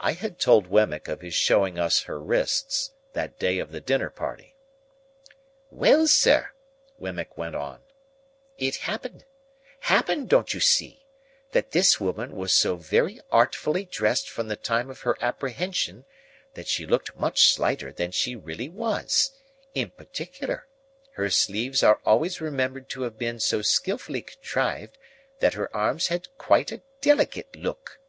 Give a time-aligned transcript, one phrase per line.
[0.00, 4.10] I had told Wemmick of his showing us her wrists, that day of the dinner
[4.10, 4.56] party.
[5.70, 6.50] "Well, sir!"
[6.98, 7.82] Wemmick went on;
[8.58, 14.90] "it happened—happened, don't you see?—that this woman was so very artfully dressed from the time
[14.90, 16.06] of her apprehension,
[16.54, 19.30] that she looked much slighter than she really was;
[19.74, 20.66] in particular,
[21.12, 24.98] her sleeves are always remembered to have been so skilfully contrived
[25.38, 28.00] that her arms had quite a delicate look.